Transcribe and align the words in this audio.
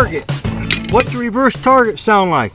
What's 0.00 1.12
the 1.12 1.18
reverse 1.18 1.52
target 1.60 1.98
sound 1.98 2.30
like? 2.30 2.54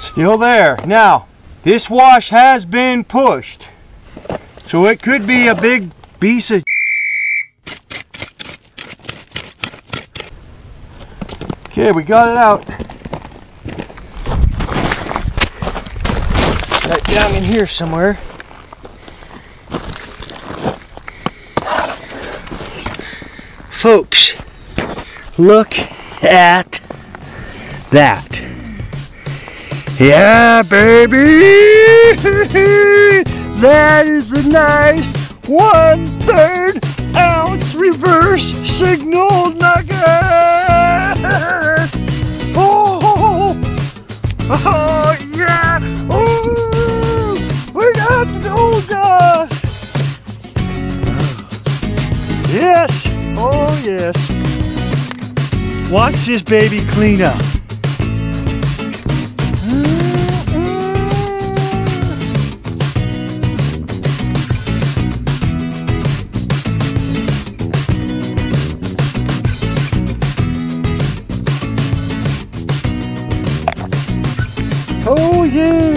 Still 0.00 0.38
there. 0.38 0.78
Now, 0.86 1.26
this 1.64 1.90
wash 1.90 2.30
has 2.30 2.64
been 2.64 3.04
pushed. 3.04 3.68
So 4.72 4.86
it 4.86 5.02
could 5.02 5.26
be 5.26 5.48
a 5.48 5.54
big 5.54 5.90
piece 6.18 6.50
of 6.50 6.64
Okay, 11.66 11.92
we 11.92 12.02
got 12.02 12.30
it 12.30 12.38
out. 12.38 12.66
Right 16.88 17.04
down 17.04 17.36
in 17.36 17.42
here 17.42 17.66
somewhere. 17.66 18.14
Folks, 23.72 24.38
look 25.38 25.78
at 26.24 26.80
that. 27.90 28.42
Yeah, 30.00 30.62
baby! 30.62 31.42
that 33.62 34.08
is 34.08 34.32
a 34.32 34.42
nice 34.48 35.30
one 35.46 36.04
third 36.22 36.84
ounce 37.14 37.74
reverse 37.76 38.42
signal 38.68 39.50
nugget! 39.50 39.94
Oh, 42.56 43.54
oh 44.50 45.16
yeah! 45.36 45.78
Oh, 46.10 47.38
we 47.72 47.92
got 47.92 48.26
the 48.42 48.84
dust! 48.88 49.64
Yes! 52.52 52.90
Oh 53.38 53.80
yes! 53.84 54.16
Watch 55.88 56.26
this 56.26 56.42
baby 56.42 56.80
clean 56.88 57.22
up. 57.22 57.61
Oh! 75.54 75.94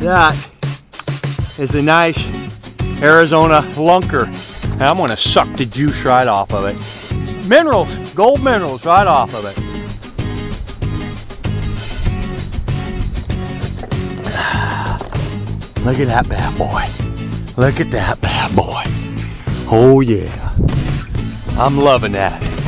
That 0.00 0.34
is 1.58 1.74
a 1.74 1.80
nice 1.80 2.18
Arizona 3.02 3.62
lunker. 3.76 4.26
I'm 4.78 4.98
gonna 4.98 5.16
suck 5.16 5.50
the 5.56 5.64
juice 5.64 6.04
right 6.04 6.28
off 6.28 6.52
of 6.52 6.64
it. 6.66 6.76
Minerals, 7.48 8.12
gold 8.12 8.44
minerals 8.44 8.84
right 8.84 9.06
off 9.06 9.34
of 9.34 9.46
it. 9.46 9.56
Look 15.84 15.98
at 15.98 16.08
that 16.08 16.28
bad 16.28 16.58
boy. 16.58 16.84
Look 17.56 17.80
at 17.80 17.90
that 17.90 18.20
bad 18.20 18.54
boy. 18.54 18.82
Oh 19.70 20.00
yeah. 20.00 20.54
I'm 21.58 21.78
loving 21.78 22.12
that. 22.12 22.59